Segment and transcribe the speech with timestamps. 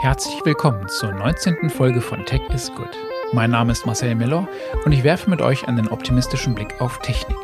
[0.00, 1.68] Herzlich willkommen zur 19.
[1.68, 2.88] Folge von Tech is Good.
[3.34, 4.48] Mein Name ist Marcel Miller
[4.86, 7.36] und ich werfe mit euch einen optimistischen Blick auf Technik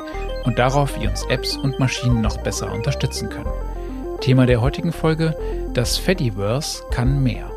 [0.44, 3.50] und darauf, wie uns Apps und Maschinen noch besser unterstützen können.
[4.22, 5.36] Thema der heutigen Folge:
[5.74, 7.50] Das Fediverse kann mehr.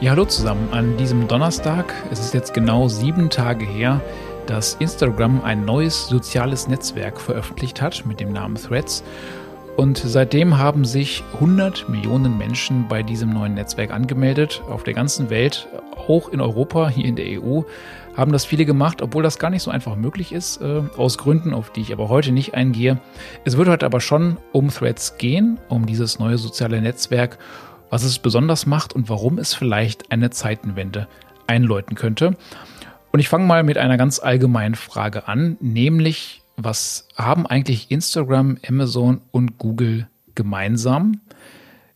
[0.00, 1.92] Ja, hallo zusammen an diesem Donnerstag.
[2.12, 4.00] Es ist jetzt genau sieben Tage her,
[4.48, 9.04] dass Instagram ein neues soziales Netzwerk veröffentlicht hat mit dem Namen Threads.
[9.76, 15.30] Und seitdem haben sich 100 Millionen Menschen bei diesem neuen Netzwerk angemeldet, auf der ganzen
[15.30, 15.68] Welt,
[16.08, 17.60] auch in Europa, hier in der EU,
[18.16, 21.54] haben das viele gemacht, obwohl das gar nicht so einfach möglich ist, äh, aus Gründen,
[21.54, 22.98] auf die ich aber heute nicht eingehe.
[23.44, 27.38] Es wird heute aber schon um Threads gehen, um dieses neue soziale Netzwerk
[27.90, 31.08] was es besonders macht und warum es vielleicht eine Zeitenwende
[31.46, 32.36] einläuten könnte.
[33.18, 38.58] Und ich fange mal mit einer ganz allgemeinen Frage an, nämlich was haben eigentlich Instagram,
[38.64, 40.06] Amazon und Google
[40.36, 41.20] gemeinsam?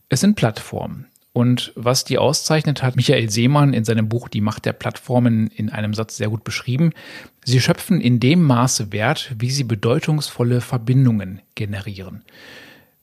[0.09, 1.05] Es sind Plattformen.
[1.31, 5.69] Und was die auszeichnet, hat Michael Seemann in seinem Buch Die Macht der Plattformen in
[5.69, 6.91] einem Satz sehr gut beschrieben.
[7.45, 12.25] Sie schöpfen in dem Maße Wert, wie sie bedeutungsvolle Verbindungen generieren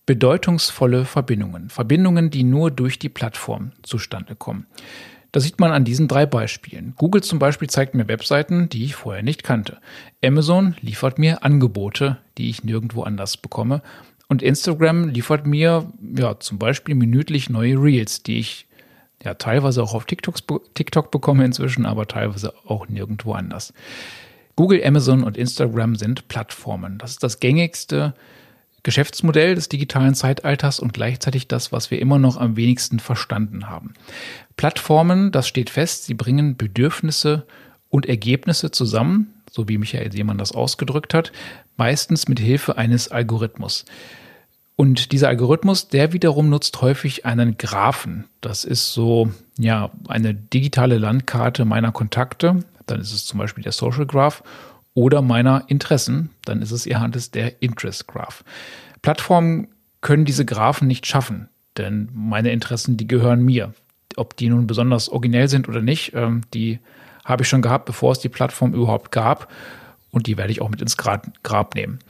[0.07, 1.71] bedeutungsvolle Verbindungen.
[1.71, 4.67] Verbindungen, die nur durch die Plattform zustande kommen.
[5.33, 6.95] Das sieht man an diesen drei Beispielen.
[6.97, 9.79] Google zum Beispiel zeigt mir Webseiten, die ich vorher nicht kannte.
[10.25, 13.83] Amazon liefert mir Angebote, die ich nirgendwo anders bekomme.
[14.29, 18.67] Und Instagram liefert mir ja, zum Beispiel minütlich neue Reels, die ich
[19.23, 23.73] ja teilweise auch auf TikToks, TikTok bekomme inzwischen, aber teilweise auch nirgendwo anders.
[24.57, 26.99] Google, Amazon und Instagram sind Plattformen.
[26.99, 28.15] Das ist das gängigste
[28.83, 33.95] Geschäftsmodell des digitalen Zeitalters und gleichzeitig das, was wir immer noch am wenigsten verstanden haben.
[34.57, 37.47] Plattformen, das steht fest, sie bringen Bedürfnisse
[37.89, 41.33] und Ergebnisse zusammen, so wie Michael Seemann das ausgedrückt hat,
[41.77, 43.85] meistens mit Hilfe eines Algorithmus.
[44.77, 48.25] Und dieser Algorithmus, der wiederum nutzt häufig einen Graphen.
[48.41, 52.65] Das ist so, ja, eine digitale Landkarte meiner Kontakte.
[52.87, 54.43] Dann ist es zum Beispiel der Social Graph
[55.01, 58.45] oder meiner Interessen, dann ist es ihr Hand der Interest Graph.
[59.01, 59.69] Plattformen
[60.03, 63.73] können diese Graphen nicht schaffen, denn meine Interessen, die gehören mir.
[64.17, 66.81] Ob die nun besonders originell sind oder nicht, ähm, die
[67.25, 69.51] habe ich schon gehabt, bevor es die Plattform überhaupt gab
[70.11, 72.01] und die werde ich auch mit ins Grab nehmen.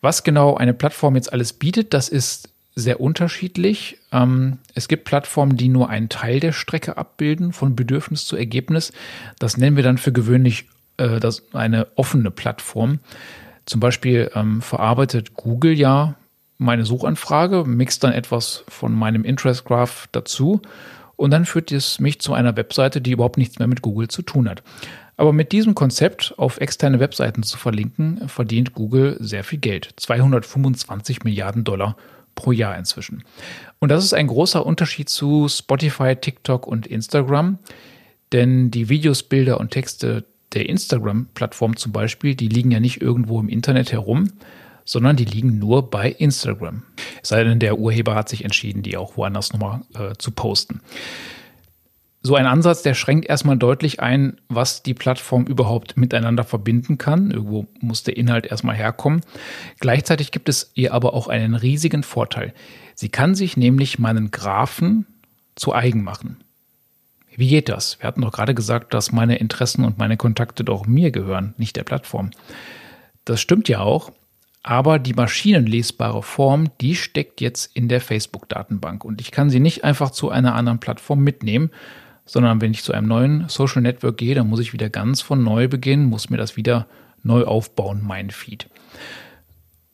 [0.00, 3.98] Was genau eine Plattform jetzt alles bietet, das ist sehr unterschiedlich.
[4.12, 8.92] Ähm, es gibt Plattformen, die nur einen Teil der Strecke abbilden, von Bedürfnis zu Ergebnis.
[9.40, 10.66] Das nennen wir dann für gewöhnlich
[11.02, 13.00] äh, das, eine offene Plattform.
[13.66, 16.14] Zum Beispiel ähm, verarbeitet Google ja
[16.58, 20.62] meine Suchanfrage, mixt dann etwas von meinem Interest Graph dazu
[21.16, 24.22] und dann führt es mich zu einer Webseite, die überhaupt nichts mehr mit Google zu
[24.22, 24.62] tun hat.
[25.16, 29.92] Aber mit diesem Konzept auf externe Webseiten zu verlinken, verdient Google sehr viel Geld.
[29.96, 31.96] 225 Milliarden Dollar
[32.34, 33.22] pro Jahr inzwischen.
[33.78, 37.58] Und das ist ein großer Unterschied zu Spotify, TikTok und Instagram,
[38.32, 40.24] denn die Videos, Bilder und Texte
[40.54, 44.28] der Instagram-Plattform zum Beispiel, die liegen ja nicht irgendwo im Internet herum,
[44.84, 46.82] sondern die liegen nur bei Instagram.
[47.22, 50.80] Es sei denn, der Urheber hat sich entschieden, die auch woanders nochmal äh, zu posten.
[52.24, 57.32] So ein Ansatz, der schränkt erstmal deutlich ein, was die Plattform überhaupt miteinander verbinden kann.
[57.32, 59.22] Irgendwo muss der Inhalt erstmal herkommen.
[59.80, 62.54] Gleichzeitig gibt es ihr aber auch einen riesigen Vorteil.
[62.94, 65.06] Sie kann sich nämlich meinen Graphen
[65.56, 66.36] zu eigen machen.
[67.36, 67.98] Wie geht das?
[68.00, 71.76] Wir hatten doch gerade gesagt, dass meine Interessen und meine Kontakte doch mir gehören, nicht
[71.76, 72.30] der Plattform.
[73.24, 74.12] Das stimmt ja auch,
[74.62, 79.84] aber die maschinenlesbare Form, die steckt jetzt in der Facebook-Datenbank und ich kann sie nicht
[79.84, 81.70] einfach zu einer anderen Plattform mitnehmen,
[82.24, 85.42] sondern wenn ich zu einem neuen Social Network gehe, dann muss ich wieder ganz von
[85.42, 86.86] neu beginnen, muss mir das wieder
[87.22, 88.68] neu aufbauen, mein Feed.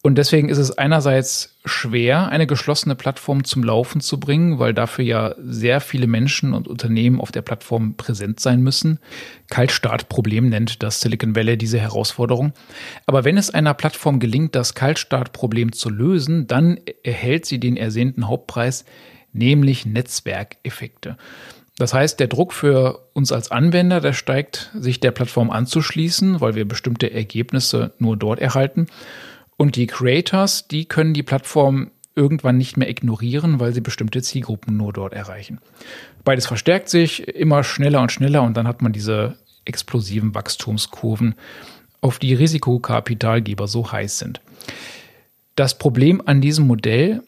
[0.00, 5.04] Und deswegen ist es einerseits schwer, eine geschlossene Plattform zum Laufen zu bringen, weil dafür
[5.04, 9.00] ja sehr viele Menschen und Unternehmen auf der Plattform präsent sein müssen.
[9.50, 12.52] Kaltstartproblem nennt das Silicon Valley diese Herausforderung.
[13.06, 18.28] Aber wenn es einer Plattform gelingt, das Kaltstartproblem zu lösen, dann erhält sie den ersehnten
[18.28, 18.84] Hauptpreis,
[19.32, 21.16] nämlich Netzwerkeffekte.
[21.76, 26.54] Das heißt, der Druck für uns als Anwender, der steigt, sich der Plattform anzuschließen, weil
[26.54, 28.86] wir bestimmte Ergebnisse nur dort erhalten.
[29.58, 34.76] Und die Creators, die können die Plattform irgendwann nicht mehr ignorieren, weil sie bestimmte Zielgruppen
[34.76, 35.60] nur dort erreichen.
[36.24, 41.34] Beides verstärkt sich immer schneller und schneller und dann hat man diese explosiven Wachstumskurven,
[42.00, 44.40] auf die Risikokapitalgeber so heiß sind.
[45.56, 47.24] Das Problem an diesem Modell,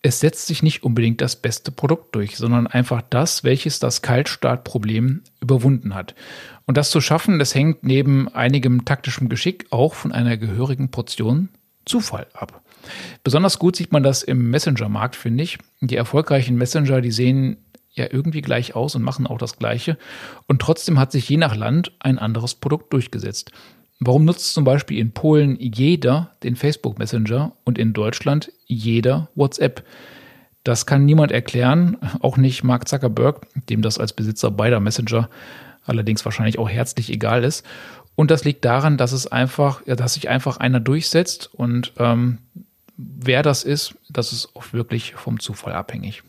[0.00, 5.22] es setzt sich nicht unbedingt das beste Produkt durch, sondern einfach das, welches das Kaltstartproblem
[5.40, 6.14] überwunden hat.
[6.64, 11.50] Und das zu schaffen, das hängt neben einigem taktischem Geschick auch von einer gehörigen Portion
[11.84, 12.62] Zufall ab.
[13.22, 15.58] Besonders gut sieht man das im Messenger-Markt, finde ich.
[15.80, 17.58] Die erfolgreichen Messenger, die sehen
[17.92, 19.96] ja irgendwie gleich aus und machen auch das Gleiche.
[20.46, 23.52] Und trotzdem hat sich je nach Land ein anderes Produkt durchgesetzt.
[24.00, 29.84] Warum nutzt zum Beispiel in Polen jeder den Facebook Messenger und in Deutschland jeder WhatsApp?
[30.64, 35.28] Das kann niemand erklären, auch nicht Mark Zuckerberg, dem das als Besitzer beider Messenger
[35.84, 37.64] allerdings wahrscheinlich auch herzlich egal ist.
[38.16, 42.38] Und das liegt daran, dass es einfach, ja, dass sich einfach einer durchsetzt und ähm,
[42.96, 46.22] wer das ist, das ist auch wirklich vom Zufall abhängig.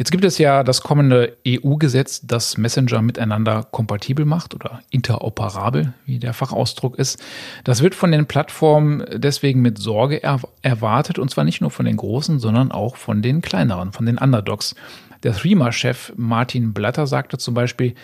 [0.00, 6.18] Jetzt gibt es ja das kommende EU-Gesetz, das Messenger miteinander kompatibel macht oder interoperabel, wie
[6.18, 7.22] der Fachausdruck ist.
[7.64, 11.84] Das wird von den Plattformen deswegen mit Sorge er erwartet und zwar nicht nur von
[11.84, 14.74] den großen, sondern auch von den kleineren, von den Underdogs.
[15.22, 17.94] Der Threema-Chef Martin Blatter sagte zum Beispiel,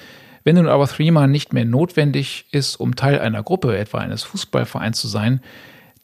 [0.47, 5.01] wenn nun aber Threema nicht mehr notwendig ist, um Teil einer Gruppe, etwa eines Fußballvereins
[5.01, 5.41] zu sein,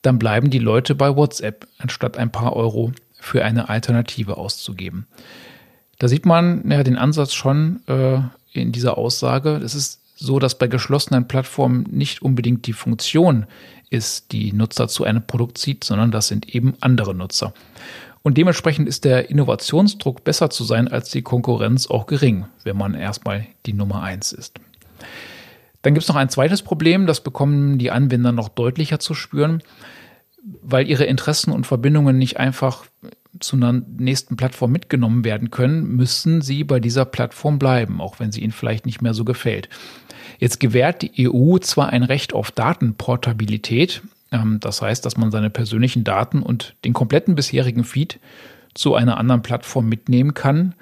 [0.03, 2.91] dann bleiben die Leute bei WhatsApp, anstatt ein paar Euro
[3.21, 5.07] für eine Alternative auszugeben.
[6.01, 8.19] Da sieht man ja den Ansatz schon äh,
[8.53, 9.61] in dieser Aussage.
[9.65, 13.47] Es ist so, dass bei geschlossenen Plattformen nicht unbedingt die Funktion
[13.91, 17.55] ist, die Nutzer zu einem Produkt zieht, sondern das sind eben andere Nutzer.
[18.23, 22.95] Und dementsprechend ist der Innovationsdruck besser zu sein als die Konkurrenz auch gering, wenn man
[22.95, 24.59] erstmal die Nummer eins ist.
[25.83, 29.63] Dann gibt es noch ein zweites Problem, das bekommen die Anwender noch deutlicher zu spüren,
[30.63, 32.85] weil ihre Interessen und Verbindungen nicht einfach
[33.41, 38.31] zu einer nächsten Plattform mitgenommen werden können, müssen sie bei dieser Plattform bleiben, auch wenn
[38.31, 39.69] sie ihnen vielleicht nicht mehr so gefällt.
[40.39, 44.03] Jetzt gewährt die EU zwar ein Recht auf Datenportabilität,
[44.61, 48.19] das heißt, dass man seine persönlichen Daten und den kompletten bisherigen Feed
[48.75, 50.75] zu einer anderen Plattform mitnehmen kann.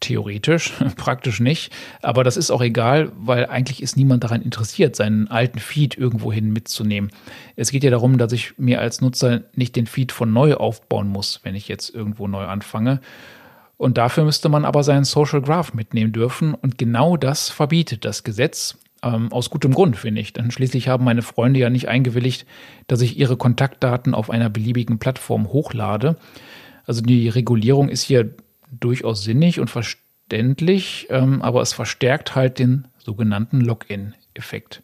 [0.00, 1.72] Theoretisch, praktisch nicht.
[2.02, 6.52] Aber das ist auch egal, weil eigentlich ist niemand daran interessiert, seinen alten Feed irgendwohin
[6.52, 7.10] mitzunehmen.
[7.54, 11.08] Es geht ja darum, dass ich mir als Nutzer nicht den Feed von neu aufbauen
[11.08, 13.00] muss, wenn ich jetzt irgendwo neu anfange.
[13.76, 16.54] Und dafür müsste man aber seinen Social Graph mitnehmen dürfen.
[16.54, 18.78] Und genau das verbietet das Gesetz.
[19.02, 20.32] Ähm, aus gutem Grund, finde ich.
[20.32, 22.46] Denn schließlich haben meine Freunde ja nicht eingewilligt,
[22.86, 26.16] dass ich ihre Kontaktdaten auf einer beliebigen Plattform hochlade.
[26.86, 28.34] Also die Regulierung ist hier
[28.70, 34.82] durchaus sinnig und verständlich, ähm, aber es verstärkt halt den sogenannten Login-Effekt.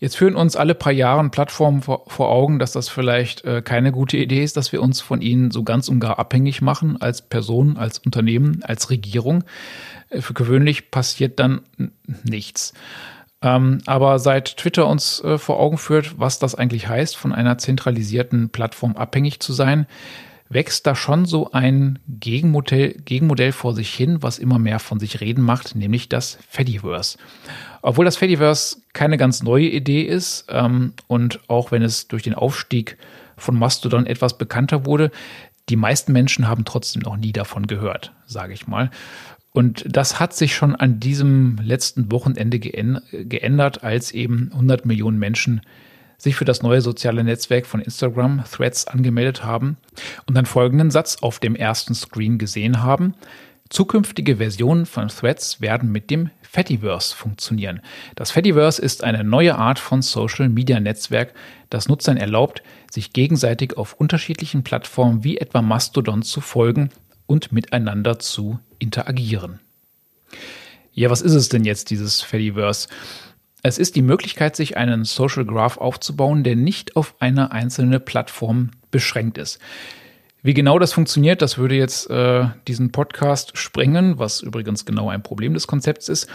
[0.00, 3.92] Jetzt führen uns alle paar Jahre Plattformen vor, vor Augen, dass das vielleicht äh, keine
[3.92, 7.20] gute Idee ist, dass wir uns von ihnen so ganz und gar abhängig machen als
[7.20, 9.44] Person, als Unternehmen, als Regierung.
[10.08, 11.60] Äh, für gewöhnlich passiert dann
[12.24, 12.72] nichts.
[13.42, 17.58] Ähm, aber seit Twitter uns äh, vor Augen führt, was das eigentlich heißt, von einer
[17.58, 19.86] zentralisierten Plattform abhängig zu sein,
[20.50, 25.20] wächst da schon so ein Gegenmodell, Gegenmodell vor sich hin, was immer mehr von sich
[25.20, 27.18] reden macht, nämlich das Fediverse.
[27.82, 32.34] Obwohl das Fediverse keine ganz neue Idee ist ähm, und auch wenn es durch den
[32.34, 32.98] Aufstieg
[33.36, 35.12] von Mastodon etwas bekannter wurde,
[35.68, 38.90] die meisten Menschen haben trotzdem noch nie davon gehört, sage ich mal.
[39.52, 45.60] Und das hat sich schon an diesem letzten Wochenende geändert, als eben 100 Millionen Menschen
[46.20, 49.78] sich für das neue soziale Netzwerk von Instagram Threads angemeldet haben
[50.26, 53.14] und dann folgenden Satz auf dem ersten Screen gesehen haben.
[53.70, 57.80] Zukünftige Versionen von Threads werden mit dem Fediverse funktionieren.
[58.16, 61.32] Das Fediverse ist eine neue Art von Social Media Netzwerk,
[61.70, 66.90] das Nutzern erlaubt, sich gegenseitig auf unterschiedlichen Plattformen wie etwa Mastodon zu folgen
[67.26, 69.60] und miteinander zu interagieren.
[70.92, 72.88] Ja, was ist es denn jetzt, dieses Fediverse?
[73.62, 78.70] Es ist die Möglichkeit, sich einen Social Graph aufzubauen, der nicht auf eine einzelne Plattform
[78.90, 79.58] beschränkt ist.
[80.42, 85.22] Wie genau das funktioniert, das würde jetzt äh, diesen Podcast sprengen, was übrigens genau ein
[85.22, 86.28] Problem des Konzepts ist.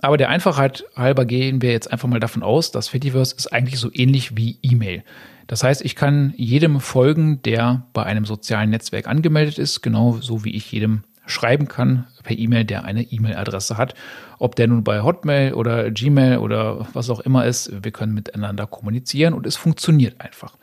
[0.00, 3.78] Aber der Einfachheit halber gehen wir jetzt einfach mal davon aus, dass Fediverse ist eigentlich
[3.78, 5.04] so ähnlich wie E-Mail.
[5.46, 10.56] Das heißt, ich kann jedem folgen, der bei einem sozialen Netzwerk angemeldet ist, genauso wie
[10.56, 13.94] ich jedem schreiben kann per E-Mail, der eine E-Mail-Adresse hat.
[14.38, 18.66] Ob der nun bei Hotmail oder Gmail oder was auch immer ist, wir können miteinander
[18.66, 20.56] kommunizieren und es funktioniert einfach.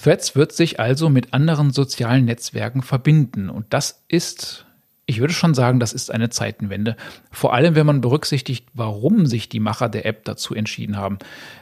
[0.00, 4.64] Threads wird sich also mit anderen sozialen Netzwerken verbinden und das ist
[5.08, 6.94] ich würde schon sagen, das ist eine Zeitenwende.
[7.30, 11.18] Vor allem, wenn man berücksichtigt, warum sich die Macher der App dazu entschieden haben.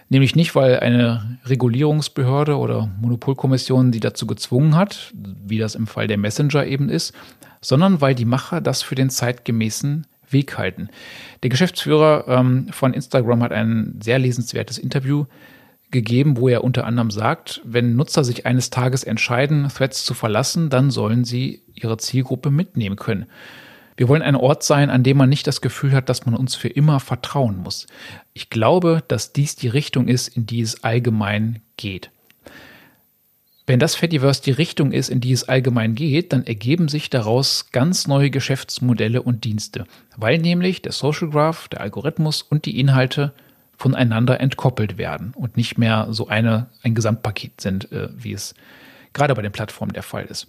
[0.09, 6.09] Nämlich nicht, weil eine Regulierungsbehörde oder Monopolkommission sie dazu gezwungen hat, wie das im Fall
[6.09, 7.15] der Messenger eben ist,
[7.61, 10.88] sondern weil die Macher das für den zeitgemäßen Weg halten.
[11.45, 15.26] Der Geschäftsführer ähm, von Instagram hat ein sehr lesenswertes Interview
[15.97, 20.69] gegeben, wo er unter anderem sagt, wenn Nutzer sich eines Tages entscheiden, Threads zu verlassen,
[20.69, 23.26] dann sollen sie ihre Zielgruppe mitnehmen können.
[23.97, 26.55] Wir wollen ein Ort sein, an dem man nicht das Gefühl hat, dass man uns
[26.55, 27.87] für immer vertrauen muss.
[28.35, 32.11] Ich glaube, dass dies die Richtung ist, in die es allgemein geht.
[33.67, 37.73] Wenn das Fediverse die Richtung ist, in die es allgemein geht, dann ergeben sich daraus
[37.73, 39.87] ganz neue Geschäftsmodelle und Dienste,
[40.17, 43.33] weil nämlich der Social Graph, der Algorithmus und die Inhalte
[43.76, 48.54] voneinander entkoppelt werden und nicht mehr so eine, ein Gesamtpaket sind, äh, wie es
[49.12, 50.47] gerade bei den Plattformen der Fall ist.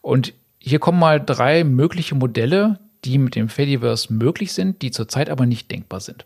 [0.00, 5.28] Und hier kommen mal drei mögliche Modelle, die mit dem Fediverse möglich sind, die zurzeit
[5.28, 6.24] aber nicht denkbar sind.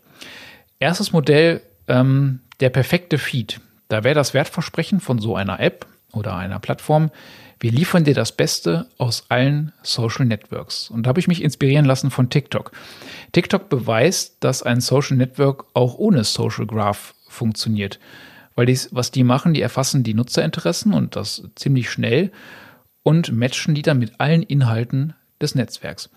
[0.79, 3.59] Erstes Modell, ähm, der perfekte Feed.
[3.87, 7.09] Da wäre das Wertversprechen von so einer App oder einer Plattform,
[7.59, 10.89] wir liefern dir das Beste aus allen Social Networks.
[10.89, 12.71] Und da habe ich mich inspirieren lassen von TikTok.
[13.31, 17.99] TikTok beweist, dass ein Social Network auch ohne Social Graph funktioniert.
[18.55, 22.31] Weil dies, was die machen, die erfassen die Nutzerinteressen und das ziemlich schnell
[23.03, 26.09] und matchen die dann mit allen Inhalten des Netzwerks.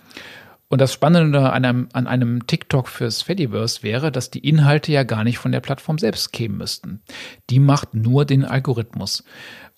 [0.69, 5.03] Und das Spannende an einem, an einem TikTok fürs Fediverse wäre, dass die Inhalte ja
[5.03, 7.03] gar nicht von der Plattform selbst kämen müssten.
[7.51, 9.25] Die macht nur den Algorithmus.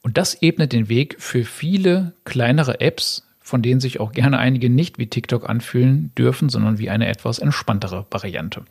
[0.03, 4.69] Und das ebnet den Weg für viele kleinere Apps, von denen sich auch gerne einige
[4.69, 8.63] nicht wie TikTok anfühlen dürfen, sondern wie eine etwas entspanntere Variante.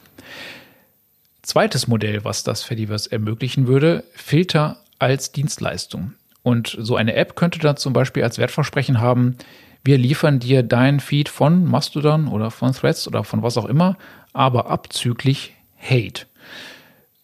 [1.41, 6.13] Zweites Modell, was das Fediverse ermöglichen würde, Filter als Dienstleistung.
[6.43, 9.38] Und so eine App könnte dann zum Beispiel als Wertversprechen haben,
[9.83, 13.97] wir liefern dir dein Feed von Mastodon oder von Threads oder von was auch immer,
[14.31, 16.27] aber abzüglich Hate.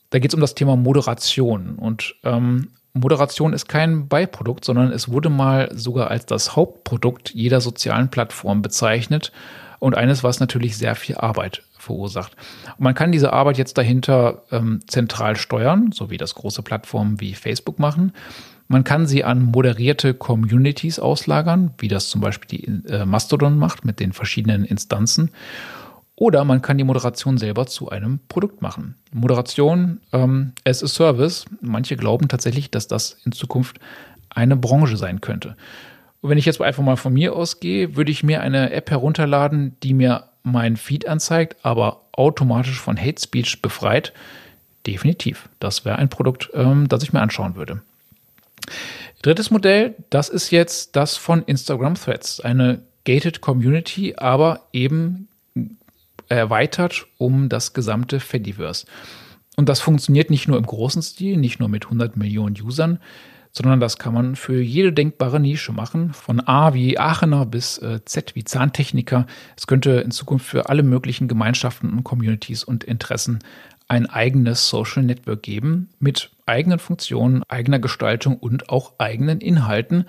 [0.10, 1.76] Da geht es um das Thema Moderation.
[1.76, 7.62] Und ähm, Moderation ist kein Beiprodukt, sondern es wurde mal sogar als das Hauptprodukt jeder
[7.62, 9.32] sozialen Plattform bezeichnet
[9.80, 12.36] und eines, was natürlich sehr viel Arbeit verursacht.
[12.78, 17.20] Und man kann diese Arbeit jetzt dahinter ähm, zentral steuern, so wie das große Plattformen
[17.20, 18.14] wie Facebook machen.
[18.68, 23.86] Man kann sie an moderierte Communities auslagern, wie das zum Beispiel die äh, Mastodon macht
[23.86, 25.32] mit den verschiedenen Instanzen.
[26.20, 28.96] Oder man kann die Moderation selber zu einem Produkt machen.
[29.14, 31.46] Moderation ähm, as a Service.
[31.62, 33.80] Manche glauben tatsächlich, dass das in Zukunft
[34.30, 35.56] eine Branche sein könnte.
[36.22, 39.76] Und wenn ich jetzt einfach mal von mir ausgehe, würde ich mir eine App herunterladen,
[39.84, 44.12] die mir mein Feed anzeigt, aber automatisch von Hate Speech befreit.
[44.88, 45.50] Definitiv.
[45.60, 47.82] Das wäre ein Produkt, ähm, das ich mir anschauen würde.
[49.22, 52.40] Drittes Modell, das ist jetzt das von Instagram Threads.
[52.40, 55.28] Eine gated Community, aber eben
[56.30, 58.86] erweitert um das gesamte Fediverse.
[59.56, 63.00] Und das funktioniert nicht nur im großen Stil, nicht nur mit 100 Millionen Usern,
[63.52, 68.06] sondern das kann man für jede denkbare Nische machen, von A wie Aachener bis äh,
[68.06, 69.26] Z wie Zahntechniker.
[69.56, 73.40] Es könnte in Zukunft für alle möglichen Gemeinschaften und Communities und Interessen
[73.88, 80.06] ein eigenes Social Network geben mit eigenen Funktionen, eigener Gestaltung und auch eigenen Inhalten.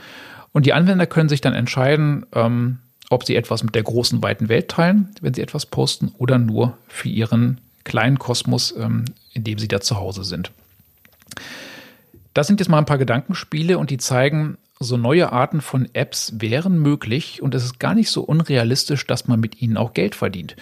[0.52, 4.48] Und die Anwender können sich dann entscheiden, ähm, ob sie etwas mit der großen, weiten
[4.48, 9.58] Welt teilen, wenn sie etwas posten, oder nur für ihren kleinen Kosmos, ähm, in dem
[9.58, 10.50] sie da zu Hause sind.
[12.34, 16.34] Das sind jetzt mal ein paar Gedankenspiele und die zeigen, so neue Arten von Apps
[16.38, 20.14] wären möglich und es ist gar nicht so unrealistisch, dass man mit ihnen auch Geld
[20.14, 20.54] verdient.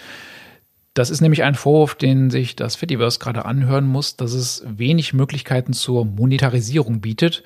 [0.95, 5.13] Das ist nämlich ein Vorwurf, den sich das Fediverse gerade anhören muss, dass es wenig
[5.13, 7.43] Möglichkeiten zur Monetarisierung bietet.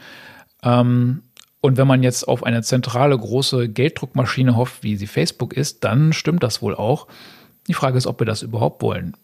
[0.63, 1.24] Ähm,
[1.62, 6.12] und wenn man jetzt auf eine zentrale große Gelddruckmaschine hofft, wie sie Facebook ist, dann
[6.12, 7.08] stimmt das wohl auch.
[7.68, 9.15] Die Frage ist, ob wir das überhaupt wollen.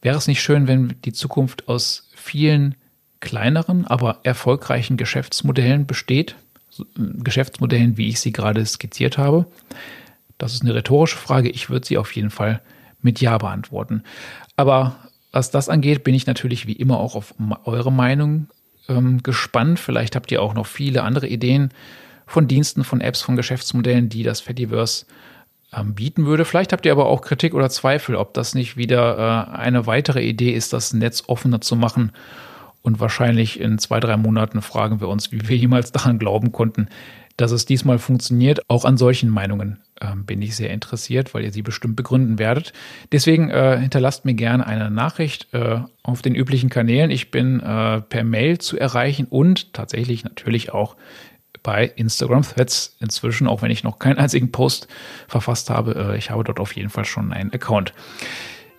[0.00, 2.76] Wäre es nicht schön, wenn die Zukunft aus vielen
[3.18, 6.36] kleineren, aber erfolgreichen Geschäftsmodellen besteht?
[6.94, 9.46] Geschäftsmodellen, wie ich sie gerade skizziert habe?
[10.38, 11.50] Das ist eine rhetorische Frage.
[11.50, 12.62] Ich würde sie auf jeden Fall
[13.02, 14.04] mit Ja beantworten.
[14.56, 14.96] Aber
[15.32, 18.48] was das angeht, bin ich natürlich wie immer auch auf eure Meinung
[18.90, 19.80] ähm, gespannt.
[19.80, 21.70] Vielleicht habt ihr auch noch viele andere Ideen
[22.26, 25.06] von Diensten, von Apps, von Geschäftsmodellen, die das Fediverse
[25.72, 26.44] ähm, bieten würde.
[26.44, 30.22] Vielleicht habt ihr aber auch Kritik oder Zweifel, ob das nicht wieder äh, eine weitere
[30.22, 32.12] Idee ist, das Netz offener zu machen.
[32.82, 36.88] Und wahrscheinlich in zwei, drei Monaten fragen wir uns, wie wir jemals daran glauben konnten,
[37.36, 38.68] dass es diesmal funktioniert.
[38.68, 42.72] Auch an solchen Meinungen äh, bin ich sehr interessiert, weil ihr sie bestimmt begründen werdet.
[43.12, 47.10] Deswegen äh, hinterlasst mir gerne eine Nachricht äh, auf den üblichen Kanälen.
[47.10, 50.96] Ich bin äh, per Mail zu erreichen und tatsächlich natürlich auch
[51.62, 54.88] bei Instagram Threads inzwischen, auch wenn ich noch keinen einzigen Post
[55.28, 56.12] verfasst habe.
[56.12, 57.92] Äh, ich habe dort auf jeden Fall schon einen Account.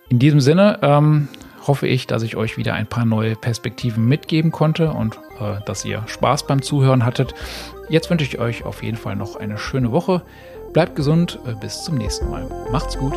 [0.08, 1.28] In diesem Sinne ähm,
[1.66, 5.84] hoffe ich, dass ich euch wieder ein paar neue Perspektiven mitgeben konnte und äh, dass
[5.84, 7.34] ihr Spaß beim Zuhören hattet.
[7.88, 10.22] Jetzt wünsche ich euch auf jeden Fall noch eine schöne Woche.
[10.72, 12.48] Bleibt gesund, äh, bis zum nächsten Mal.
[12.70, 13.14] Macht's gut.